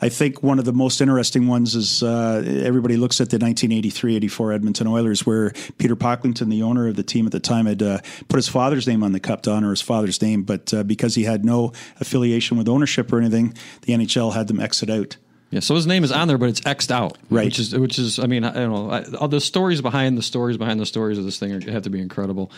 I 0.00 0.08
think 0.08 0.42
one 0.42 0.58
of 0.58 0.64
the 0.64 0.72
most 0.72 1.00
interesting 1.00 1.46
ones 1.46 1.74
is 1.74 2.02
uh, 2.02 2.42
everybody 2.46 2.96
looks 2.96 3.20
at 3.20 3.30
the 3.30 3.38
1983-84 3.38 4.54
Edmonton 4.54 4.86
Oilers, 4.86 5.24
where 5.24 5.52
Peter 5.78 5.96
Pocklington, 5.96 6.51
the 6.52 6.62
owner 6.62 6.88
of 6.88 6.96
the 6.96 7.02
team 7.02 7.26
at 7.26 7.32
the 7.32 7.40
time, 7.40 7.66
had 7.66 7.82
uh, 7.82 7.98
put 8.28 8.36
his 8.36 8.48
father's 8.48 8.86
name 8.86 9.02
on 9.02 9.12
the 9.12 9.20
cup 9.20 9.42
to 9.42 9.50
honor 9.50 9.70
his 9.70 9.82
father's 9.82 10.20
name, 10.20 10.42
but 10.42 10.72
uh, 10.72 10.82
because 10.82 11.14
he 11.14 11.24
had 11.24 11.44
no 11.44 11.72
affiliation 12.00 12.56
with 12.56 12.68
ownership 12.68 13.12
or 13.12 13.18
anything, 13.18 13.54
the 13.82 13.92
NHL 13.92 14.34
had 14.34 14.48
them 14.48 14.60
exit 14.60 14.90
out. 14.90 15.16
Yeah, 15.52 15.60
so 15.60 15.74
his 15.74 15.86
name 15.86 16.02
is 16.02 16.10
on 16.10 16.28
there, 16.28 16.38
but 16.38 16.48
it's 16.48 16.62
xed 16.62 16.90
out, 16.90 17.18
right? 17.28 17.44
Which 17.44 17.58
is, 17.58 17.76
which 17.76 17.98
is, 17.98 18.18
I 18.18 18.24
mean, 18.24 18.42
I 18.42 18.54
don't 18.54 18.72
know, 18.72 18.90
I, 18.90 19.04
all 19.18 19.28
the 19.28 19.38
stories 19.38 19.82
behind 19.82 20.16
the 20.16 20.22
stories 20.22 20.56
behind 20.56 20.80
the 20.80 20.86
stories 20.86 21.18
of 21.18 21.24
this 21.24 21.38
thing 21.38 21.52
are, 21.52 21.70
have 21.70 21.82
to 21.82 21.90
be 21.90 22.00
incredible. 22.00 22.50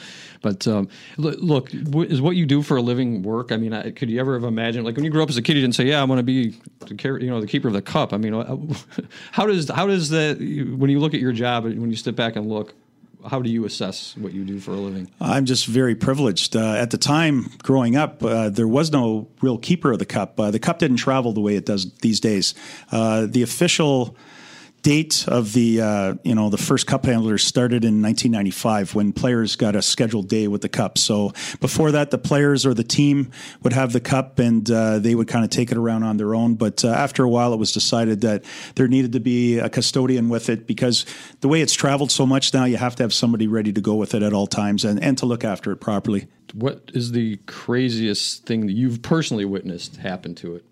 But 0.42 0.68
um, 0.68 0.88
look, 1.16 1.74
is 1.74 2.20
what 2.20 2.36
you 2.36 2.46
do 2.46 2.62
for 2.62 2.76
a 2.76 2.82
living 2.82 3.24
work? 3.24 3.50
I 3.50 3.56
mean, 3.56 3.72
I, 3.72 3.90
could 3.90 4.10
you 4.10 4.20
ever 4.20 4.34
have 4.34 4.44
imagined, 4.44 4.84
like 4.84 4.94
when 4.94 5.04
you 5.04 5.10
grew 5.10 5.24
up 5.24 5.28
as 5.28 5.36
a 5.36 5.42
kid, 5.42 5.56
you 5.56 5.62
didn't 5.62 5.74
say, 5.74 5.86
"Yeah, 5.86 6.00
I 6.00 6.04
want 6.04 6.20
to 6.20 6.22
be, 6.22 6.50
the, 6.86 7.18
you 7.20 7.30
know, 7.30 7.40
the 7.40 7.48
keeper 7.48 7.66
of 7.66 7.74
the 7.74 7.82
cup." 7.82 8.12
I 8.12 8.16
mean, 8.16 8.32
how 9.32 9.46
does 9.48 9.68
how 9.68 9.88
does 9.88 10.10
that 10.10 10.38
when 10.38 10.88
you 10.88 11.00
look 11.00 11.14
at 11.14 11.20
your 11.20 11.32
job, 11.32 11.64
when 11.64 11.90
you 11.90 11.96
step 11.96 12.14
back 12.14 12.36
and 12.36 12.48
look, 12.48 12.74
how 13.28 13.42
do 13.42 13.50
you 13.50 13.64
assess 13.64 14.16
what 14.16 14.32
you 14.32 14.44
do 14.44 14.60
for 14.60 14.72
a 14.72 14.76
living? 14.76 15.10
I'm 15.20 15.44
just 15.44 15.66
very 15.66 15.94
privileged. 15.94 16.56
Uh, 16.56 16.74
at 16.74 16.90
the 16.90 16.98
time, 16.98 17.50
growing 17.62 17.96
up, 17.96 18.22
uh, 18.22 18.48
there 18.50 18.68
was 18.68 18.92
no 18.92 19.28
real 19.40 19.58
keeper 19.58 19.92
of 19.92 19.98
the 19.98 20.06
cup. 20.06 20.38
Uh, 20.38 20.50
the 20.50 20.58
cup 20.58 20.78
didn't 20.78 20.98
travel 20.98 21.32
the 21.32 21.40
way 21.40 21.56
it 21.56 21.66
does 21.66 21.92
these 22.02 22.20
days. 22.20 22.54
Uh, 22.92 23.26
the 23.26 23.42
official 23.42 24.16
date 24.84 25.24
of 25.28 25.54
the 25.54 25.80
uh, 25.80 26.14
you 26.22 26.34
know 26.34 26.50
the 26.50 26.58
first 26.58 26.86
cup 26.86 27.06
handlers 27.06 27.42
started 27.42 27.84
in 27.84 28.02
1995 28.02 28.94
when 28.94 29.12
players 29.12 29.56
got 29.56 29.74
a 29.74 29.82
scheduled 29.82 30.28
day 30.28 30.46
with 30.46 30.60
the 30.60 30.68
cup. 30.68 30.98
So 30.98 31.32
before 31.58 31.90
that, 31.92 32.10
the 32.12 32.18
players 32.18 32.64
or 32.64 32.74
the 32.74 32.84
team 32.84 33.32
would 33.62 33.72
have 33.72 33.92
the 33.92 34.00
cup 34.00 34.38
and 34.38 34.70
uh, 34.70 34.98
they 34.98 35.14
would 35.14 35.26
kind 35.26 35.42
of 35.42 35.50
take 35.50 35.72
it 35.72 35.78
around 35.78 36.04
on 36.04 36.18
their 36.18 36.34
own. 36.34 36.54
But 36.54 36.84
uh, 36.84 36.88
after 36.88 37.24
a 37.24 37.28
while, 37.28 37.54
it 37.54 37.56
was 37.56 37.72
decided 37.72 38.20
that 38.20 38.44
there 38.76 38.86
needed 38.86 39.12
to 39.12 39.20
be 39.20 39.58
a 39.58 39.70
custodian 39.70 40.28
with 40.28 40.50
it 40.50 40.66
because 40.66 41.06
the 41.40 41.48
way 41.48 41.62
it's 41.62 41.74
traveled 41.74 42.12
so 42.12 42.26
much 42.26 42.52
now, 42.52 42.66
you 42.66 42.76
have 42.76 42.94
to 42.96 43.02
have 43.02 43.14
somebody 43.14 43.46
ready 43.46 43.72
to 43.72 43.80
go 43.80 43.94
with 43.94 44.14
it 44.14 44.22
at 44.22 44.34
all 44.34 44.46
times 44.46 44.84
and, 44.84 45.02
and 45.02 45.16
to 45.18 45.26
look 45.26 45.44
after 45.44 45.72
it 45.72 45.76
properly. 45.76 46.26
What 46.52 46.90
is 46.92 47.12
the 47.12 47.38
craziest 47.46 48.44
thing 48.44 48.66
that 48.66 48.74
you've 48.74 49.00
personally 49.00 49.46
witnessed 49.46 49.96
happen 49.96 50.34
to 50.36 50.56
it? 50.56 50.64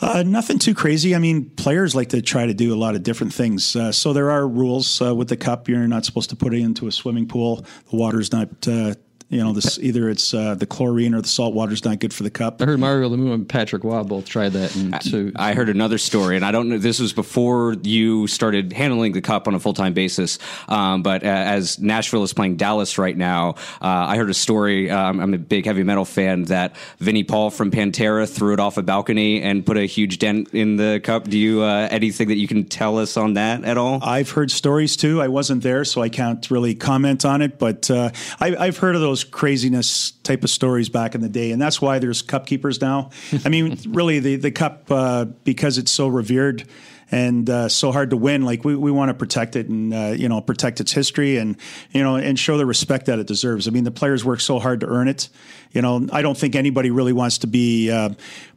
Uh, 0.00 0.22
nothing 0.26 0.58
too 0.58 0.74
crazy. 0.74 1.14
I 1.14 1.18
mean, 1.18 1.50
players 1.50 1.94
like 1.94 2.08
to 2.10 2.22
try 2.22 2.46
to 2.46 2.54
do 2.54 2.74
a 2.74 2.76
lot 2.76 2.94
of 2.94 3.02
different 3.02 3.32
things. 3.32 3.76
Uh, 3.76 3.92
so 3.92 4.12
there 4.12 4.30
are 4.30 4.46
rules 4.46 5.00
uh, 5.00 5.14
with 5.14 5.28
the 5.28 5.36
cup. 5.36 5.68
You're 5.68 5.86
not 5.86 6.04
supposed 6.04 6.30
to 6.30 6.36
put 6.36 6.54
it 6.54 6.60
into 6.60 6.86
a 6.86 6.92
swimming 6.92 7.26
pool. 7.26 7.64
The 7.90 7.96
water's 7.96 8.32
not 8.32 8.48
uh, 8.66 8.94
you 9.28 9.42
know, 9.42 9.52
this 9.52 9.78
either 9.78 10.08
it's 10.10 10.34
uh, 10.34 10.54
the 10.54 10.66
chlorine 10.66 11.14
or 11.14 11.20
the 11.20 11.28
salt 11.28 11.54
water 11.54 11.72
is 11.72 11.84
not 11.84 11.98
good 11.98 12.12
for 12.12 12.22
the 12.22 12.30
cup. 12.30 12.60
I 12.60 12.66
heard 12.66 12.78
Mario 12.78 13.08
Lemieux 13.08 13.32
and 13.32 13.48
Patrick 13.48 13.82
Roy 13.82 14.02
both 14.02 14.26
tried 14.26 14.50
that. 14.50 14.76
And 14.76 15.02
so, 15.02 15.30
I 15.34 15.54
heard 15.54 15.68
another 15.68 15.98
story, 15.98 16.36
and 16.36 16.44
I 16.44 16.52
don't 16.52 16.68
know. 16.68 16.78
This 16.78 17.00
was 17.00 17.12
before 17.12 17.74
you 17.82 18.26
started 18.26 18.72
handling 18.72 19.12
the 19.12 19.22
cup 19.22 19.48
on 19.48 19.54
a 19.54 19.60
full 19.60 19.72
time 19.72 19.94
basis. 19.94 20.38
Um, 20.68 21.02
but 21.02 21.24
uh, 21.24 21.26
as 21.26 21.78
Nashville 21.78 22.22
is 22.22 22.32
playing 22.32 22.56
Dallas 22.56 22.98
right 22.98 23.16
now, 23.16 23.54
uh, 23.80 24.06
I 24.08 24.16
heard 24.16 24.30
a 24.30 24.34
story. 24.34 24.90
Um, 24.90 25.20
I'm 25.20 25.34
a 25.34 25.38
big 25.38 25.64
heavy 25.64 25.82
metal 25.82 26.04
fan 26.04 26.44
that 26.44 26.76
Vinnie 26.98 27.24
Paul 27.24 27.50
from 27.50 27.70
Pantera 27.70 28.32
threw 28.32 28.52
it 28.52 28.60
off 28.60 28.76
a 28.76 28.82
balcony 28.82 29.42
and 29.42 29.64
put 29.64 29.76
a 29.76 29.86
huge 29.86 30.18
dent 30.18 30.52
in 30.52 30.76
the 30.76 31.00
cup. 31.02 31.24
Do 31.24 31.38
you 31.38 31.62
uh, 31.62 31.88
anything 31.90 32.28
that 32.28 32.36
you 32.36 32.46
can 32.46 32.64
tell 32.64 32.98
us 32.98 33.16
on 33.16 33.34
that 33.34 33.64
at 33.64 33.78
all? 33.78 34.00
I've 34.02 34.30
heard 34.30 34.50
stories 34.50 34.96
too. 34.96 35.22
I 35.22 35.28
wasn't 35.28 35.62
there, 35.62 35.84
so 35.84 36.02
I 36.02 36.08
can't 36.08 36.48
really 36.50 36.74
comment 36.74 37.24
on 37.24 37.42
it. 37.42 37.58
But 37.58 37.90
uh, 37.90 38.10
I, 38.38 38.54
I've 38.56 38.76
heard 38.76 38.94
of 38.94 39.00
those 39.00 39.13
craziness 39.22 40.10
type 40.22 40.42
of 40.42 40.50
stories 40.50 40.88
back 40.88 41.14
in 41.14 41.20
the 41.20 41.28
day, 41.28 41.52
and 41.52 41.62
that's 41.62 41.80
why 41.80 42.00
there's 42.00 42.22
cup 42.22 42.46
keepers 42.46 42.80
now. 42.80 43.10
I 43.44 43.48
mean, 43.48 43.78
really, 43.88 44.18
the 44.18 44.36
the 44.36 44.50
cup 44.50 44.90
uh, 44.90 45.26
because 45.44 45.78
it's 45.78 45.92
so 45.92 46.08
revered 46.08 46.66
and 47.10 47.48
uh, 47.48 47.68
so 47.68 47.92
hard 47.92 48.10
to 48.10 48.16
win. 48.16 48.42
Like 48.42 48.64
we, 48.64 48.74
we 48.74 48.90
want 48.90 49.10
to 49.10 49.14
protect 49.14 49.56
it 49.56 49.68
and 49.68 49.94
uh, 49.94 50.14
you 50.16 50.28
know 50.28 50.40
protect 50.40 50.80
its 50.80 50.92
history 50.92 51.36
and 51.36 51.56
you 51.92 52.02
know 52.02 52.16
and 52.16 52.38
show 52.38 52.58
the 52.58 52.66
respect 52.66 53.06
that 53.06 53.18
it 53.18 53.26
deserves. 53.26 53.68
I 53.68 53.70
mean, 53.70 53.84
the 53.84 53.90
players 53.90 54.24
work 54.24 54.40
so 54.40 54.58
hard 54.58 54.80
to 54.80 54.86
earn 54.86 55.08
it. 55.08 55.28
You 55.72 55.82
know, 55.82 56.06
I 56.12 56.22
don't 56.22 56.36
think 56.36 56.54
anybody 56.54 56.90
really 56.90 57.12
wants 57.12 57.38
to 57.38 57.46
be 57.46 57.90
uh, 57.90 58.10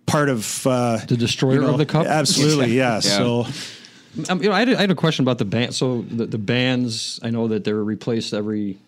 part 0.06 0.30
of 0.30 0.66
uh, 0.66 0.98
the 1.08 1.18
destroyer 1.18 1.56
you 1.56 1.62
know, 1.62 1.72
of 1.72 1.78
the 1.78 1.86
cup. 1.86 2.08
Absolutely, 2.08 2.74
yeah. 2.74 2.96
yeah. 2.96 3.00
So. 3.00 3.46
Um, 4.30 4.42
you 4.42 4.50
know, 4.50 4.56
I 4.56 4.60
had, 4.60 4.74
I 4.74 4.82
had, 4.82 4.90
a 4.90 4.96
question 4.96 5.24
about 5.24 5.38
the 5.38 5.46
band. 5.46 5.76
So 5.76 6.02
the, 6.02 6.26
the 6.26 6.40
bands, 6.40 7.20
I 7.22 7.30
know 7.30 7.50
that 7.50 7.64
they're 7.64 7.84
replaced 7.84 8.34
every 8.34 8.80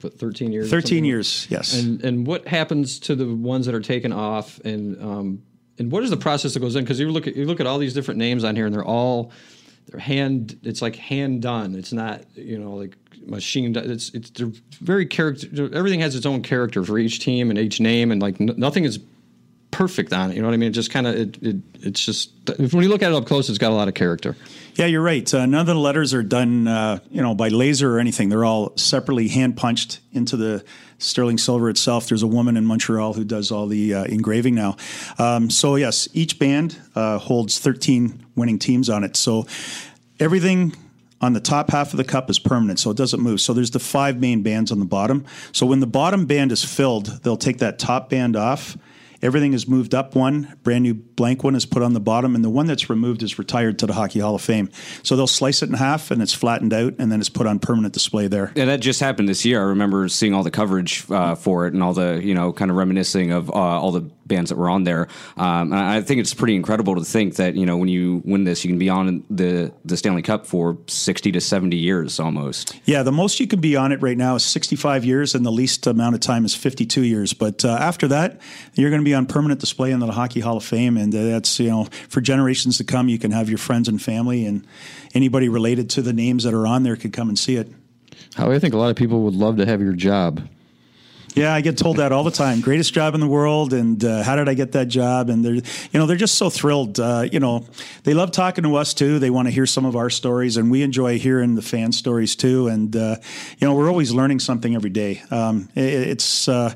what, 0.00 0.18
13 0.18 0.52
years 0.52 0.70
13 0.70 1.04
years 1.04 1.46
yes. 1.50 1.80
And 1.80 2.02
and 2.04 2.26
what 2.26 2.46
happens 2.46 2.98
to 3.00 3.14
the 3.14 3.26
ones 3.34 3.66
that 3.66 3.74
are 3.74 3.80
taken 3.80 4.12
off 4.12 4.58
and 4.60 5.00
um, 5.02 5.42
and 5.78 5.92
what 5.92 6.02
is 6.02 6.10
the 6.10 6.16
process 6.16 6.54
that 6.54 6.60
goes 6.60 6.74
in? 6.76 6.84
Because 6.84 6.98
you 6.98 7.10
look 7.10 7.26
at 7.26 7.36
you 7.36 7.44
look 7.44 7.60
at 7.60 7.66
all 7.66 7.78
these 7.78 7.94
different 7.94 8.18
names 8.18 8.44
on 8.44 8.56
here 8.56 8.66
and 8.66 8.74
they're 8.74 8.84
all 8.84 9.32
they're 9.88 10.00
hand 10.00 10.58
it's 10.62 10.82
like 10.82 10.96
hand 10.96 11.42
done. 11.42 11.74
It's 11.74 11.92
not 11.92 12.22
you 12.34 12.58
know 12.58 12.74
like 12.74 12.96
machine 13.26 13.72
done. 13.72 13.90
it's 13.90 14.10
it's 14.14 14.30
they're 14.30 14.52
very 14.80 15.06
character 15.06 15.68
everything 15.74 16.00
has 16.00 16.14
its 16.14 16.26
own 16.26 16.42
character 16.42 16.84
for 16.84 16.98
each 16.98 17.20
team 17.20 17.50
and 17.50 17.58
each 17.58 17.80
name 17.80 18.12
and 18.12 18.22
like 18.22 18.40
n- 18.40 18.54
nothing 18.56 18.84
is 18.84 18.98
perfect 19.76 20.12
on 20.12 20.30
it 20.30 20.36
you 20.36 20.40
know 20.40 20.48
what 20.48 20.54
i 20.54 20.56
mean 20.56 20.68
it 20.70 20.72
just 20.72 20.90
kind 20.90 21.06
of 21.06 21.14
it, 21.14 21.42
it 21.42 21.56
it's 21.80 22.04
just 22.04 22.30
when 22.58 22.82
you 22.82 22.88
look 22.88 23.02
at 23.02 23.12
it 23.12 23.14
up 23.14 23.26
close 23.26 23.48
it's 23.48 23.58
got 23.58 23.72
a 23.72 23.74
lot 23.74 23.88
of 23.88 23.94
character 23.94 24.34
yeah, 24.76 24.84
you're 24.84 25.02
right. 25.02 25.32
Uh, 25.32 25.46
none 25.46 25.62
of 25.62 25.66
the 25.66 25.74
letters 25.74 26.12
are 26.12 26.22
done, 26.22 26.68
uh, 26.68 26.98
you 27.10 27.22
know, 27.22 27.34
by 27.34 27.48
laser 27.48 27.96
or 27.96 27.98
anything. 27.98 28.28
They're 28.28 28.44
all 28.44 28.76
separately 28.76 29.28
hand 29.28 29.56
punched 29.56 30.00
into 30.12 30.36
the 30.36 30.64
sterling 30.98 31.38
silver 31.38 31.70
itself. 31.70 32.08
There's 32.08 32.22
a 32.22 32.26
woman 32.26 32.58
in 32.58 32.66
Montreal 32.66 33.14
who 33.14 33.24
does 33.24 33.50
all 33.50 33.66
the 33.66 33.94
uh, 33.94 34.04
engraving 34.04 34.54
now. 34.54 34.76
Um, 35.18 35.48
so 35.48 35.76
yes, 35.76 36.08
each 36.12 36.38
band 36.38 36.78
uh, 36.94 37.18
holds 37.18 37.58
13 37.58 38.26
winning 38.34 38.58
teams 38.58 38.90
on 38.90 39.02
it. 39.02 39.16
So 39.16 39.46
everything 40.20 40.74
on 41.22 41.32
the 41.32 41.40
top 41.40 41.70
half 41.70 41.94
of 41.94 41.96
the 41.96 42.04
cup 42.04 42.28
is 42.28 42.38
permanent, 42.38 42.78
so 42.78 42.90
it 42.90 42.98
doesn't 42.98 43.20
move. 43.20 43.40
So 43.40 43.54
there's 43.54 43.70
the 43.70 43.78
five 43.78 44.20
main 44.20 44.42
bands 44.42 44.70
on 44.70 44.78
the 44.78 44.84
bottom. 44.84 45.24
So 45.52 45.64
when 45.64 45.80
the 45.80 45.86
bottom 45.86 46.26
band 46.26 46.52
is 46.52 46.62
filled, 46.62 47.06
they'll 47.22 47.38
take 47.38 47.58
that 47.58 47.78
top 47.78 48.10
band 48.10 48.36
off 48.36 48.76
Everything 49.22 49.52
is 49.52 49.66
moved 49.66 49.94
up 49.94 50.14
one, 50.14 50.56
brand 50.62 50.82
new 50.82 50.94
blank 50.94 51.44
one 51.44 51.54
is 51.54 51.66
put 51.66 51.82
on 51.82 51.94
the 51.94 52.00
bottom, 52.00 52.34
and 52.34 52.44
the 52.44 52.50
one 52.50 52.66
that's 52.66 52.90
removed 52.90 53.22
is 53.22 53.38
retired 53.38 53.78
to 53.80 53.86
the 53.86 53.94
Hockey 53.94 54.20
Hall 54.20 54.34
of 54.34 54.42
Fame. 54.42 54.70
So 55.02 55.16
they'll 55.16 55.26
slice 55.26 55.62
it 55.62 55.68
in 55.68 55.74
half, 55.74 56.10
and 56.10 56.20
it's 56.22 56.32
flattened 56.32 56.72
out, 56.72 56.94
and 56.98 57.10
then 57.10 57.20
it's 57.20 57.28
put 57.28 57.46
on 57.46 57.58
permanent 57.58 57.94
display 57.94 58.28
there. 58.28 58.52
Yeah, 58.54 58.66
that 58.66 58.80
just 58.80 59.00
happened 59.00 59.28
this 59.28 59.44
year. 59.44 59.60
I 59.60 59.64
remember 59.64 60.08
seeing 60.08 60.34
all 60.34 60.42
the 60.42 60.50
coverage 60.50 61.10
uh, 61.10 61.34
for 61.34 61.66
it 61.66 61.74
and 61.74 61.82
all 61.82 61.92
the 61.92 62.20
you 62.22 62.34
know 62.34 62.52
kind 62.52 62.70
of 62.70 62.76
reminiscing 62.76 63.32
of 63.32 63.50
uh, 63.50 63.52
all 63.54 63.92
the 63.92 64.02
bands 64.26 64.50
that 64.50 64.56
were 64.56 64.68
on 64.68 64.84
there. 64.84 65.08
Um, 65.36 65.72
I 65.72 66.00
think 66.02 66.20
it's 66.20 66.34
pretty 66.34 66.56
incredible 66.56 66.94
to 66.96 67.04
think 67.04 67.36
that 67.36 67.54
you 67.54 67.66
know 67.66 67.76
when 67.76 67.88
you 67.88 68.22
win 68.24 68.44
this, 68.44 68.64
you 68.64 68.70
can 68.70 68.78
be 68.78 68.88
on 68.88 69.24
the 69.30 69.72
the 69.84 69.96
Stanley 69.96 70.22
Cup 70.22 70.46
for 70.46 70.78
sixty 70.86 71.32
to 71.32 71.40
seventy 71.40 71.76
years 71.76 72.18
almost. 72.20 72.78
Yeah, 72.84 73.02
the 73.02 73.12
most 73.12 73.40
you 73.40 73.46
can 73.46 73.60
be 73.60 73.76
on 73.76 73.92
it 73.92 74.02
right 74.02 74.16
now 74.16 74.34
is 74.34 74.44
sixty 74.44 74.76
five 74.76 75.04
years, 75.04 75.34
and 75.34 75.44
the 75.44 75.52
least 75.52 75.86
amount 75.86 76.14
of 76.14 76.20
time 76.20 76.44
is 76.44 76.54
fifty 76.54 76.86
two 76.86 77.04
years. 77.04 77.32
But 77.32 77.64
uh, 77.64 77.70
after 77.70 78.08
that, 78.08 78.40
you're 78.74 78.90
going 78.90 79.02
to 79.02 79.04
be 79.04 79.14
on 79.14 79.26
permanent 79.26 79.60
display 79.60 79.90
in 79.90 80.00
the 80.00 80.06
Hockey 80.12 80.40
Hall 80.40 80.56
of 80.56 80.64
Fame, 80.64 80.96
and 80.96 81.14
uh, 81.14 81.22
that's 81.22 81.58
you 81.60 81.70
know 81.70 81.88
for 82.08 82.20
generations 82.20 82.78
to 82.78 82.84
come. 82.84 83.08
You 83.08 83.18
can 83.18 83.30
have 83.30 83.48
your 83.48 83.58
friends 83.58 83.88
and 83.88 84.00
family 84.00 84.46
and 84.46 84.66
anybody 85.14 85.48
related 85.48 85.90
to 85.90 86.02
the 86.02 86.12
names 86.12 86.44
that 86.44 86.54
are 86.54 86.66
on 86.66 86.82
there 86.82 86.96
could 86.96 87.12
come 87.12 87.28
and 87.28 87.38
see 87.38 87.56
it. 87.56 87.68
How 88.34 88.50
I 88.50 88.58
think 88.58 88.74
a 88.74 88.76
lot 88.76 88.90
of 88.90 88.96
people 88.96 89.22
would 89.22 89.34
love 89.34 89.56
to 89.56 89.66
have 89.66 89.80
your 89.80 89.92
job. 89.92 90.46
Yeah, 91.36 91.52
I 91.52 91.60
get 91.60 91.76
told 91.76 91.98
that 91.98 92.12
all 92.12 92.24
the 92.24 92.30
time. 92.30 92.62
Greatest 92.62 92.94
job 92.94 93.14
in 93.14 93.20
the 93.20 93.26
world, 93.26 93.74
and 93.74 94.02
uh, 94.02 94.22
how 94.22 94.36
did 94.36 94.48
I 94.48 94.54
get 94.54 94.72
that 94.72 94.88
job? 94.88 95.28
And 95.28 95.44
they're, 95.44 95.56
you 95.56 95.62
know, 95.92 96.06
they're 96.06 96.16
just 96.16 96.36
so 96.36 96.48
thrilled. 96.48 96.98
Uh, 96.98 97.28
you 97.30 97.40
know, 97.40 97.66
they 98.04 98.14
love 98.14 98.30
talking 98.32 98.64
to 98.64 98.76
us 98.76 98.94
too. 98.94 99.18
They 99.18 99.28
want 99.28 99.46
to 99.46 99.52
hear 99.52 99.66
some 99.66 99.84
of 99.84 99.96
our 99.96 100.08
stories, 100.08 100.56
and 100.56 100.70
we 100.70 100.80
enjoy 100.80 101.18
hearing 101.18 101.54
the 101.54 101.60
fan 101.60 101.92
stories 101.92 102.36
too. 102.36 102.68
And 102.68 102.96
uh, 102.96 103.16
you 103.58 103.68
know, 103.68 103.74
we're 103.74 103.90
always 103.90 104.12
learning 104.12 104.38
something 104.38 104.74
every 104.74 104.88
day. 104.88 105.22
Um, 105.30 105.68
it, 105.74 105.82
it's 105.82 106.48
uh, 106.48 106.74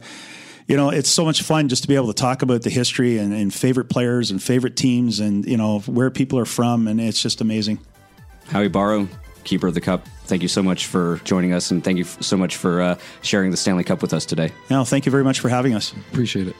you 0.68 0.76
know, 0.76 0.90
it's 0.90 1.08
so 1.08 1.24
much 1.24 1.40
fun 1.40 1.70
just 1.70 1.84
to 1.84 1.88
be 1.88 1.94
able 1.94 2.08
to 2.08 2.12
talk 2.12 2.42
about 2.42 2.60
the 2.60 2.70
history 2.70 3.16
and, 3.16 3.32
and, 3.32 3.54
favorite 3.54 3.88
players 3.88 4.30
and 4.30 4.42
favorite 4.42 4.76
teams 4.76 5.18
and, 5.18 5.44
you 5.44 5.56
know, 5.56 5.80
where 5.80 6.10
people 6.10 6.38
are 6.38 6.44
from. 6.44 6.86
And 6.86 7.00
it's 7.00 7.20
just 7.20 7.40
amazing. 7.40 7.80
Howie 8.46 8.68
Borrow, 8.68 9.08
keeper 9.50 9.66
of 9.66 9.74
the 9.74 9.80
cup, 9.80 10.06
thank 10.24 10.42
you 10.42 10.48
so 10.48 10.62
much 10.62 10.86
for 10.86 11.20
joining 11.24 11.52
us. 11.52 11.70
And 11.70 11.82
thank 11.82 11.98
you 11.98 12.04
so 12.04 12.36
much 12.36 12.56
for 12.56 12.80
uh, 12.80 12.98
sharing 13.22 13.50
the 13.50 13.56
Stanley 13.56 13.84
Cup 13.84 14.00
with 14.00 14.14
us 14.14 14.24
today. 14.24 14.52
No, 14.70 14.84
thank 14.84 15.04
you 15.04 15.12
very 15.12 15.24
much 15.24 15.40
for 15.40 15.48
having 15.48 15.74
us. 15.74 15.92
Appreciate 16.12 16.48
it. 16.48 16.56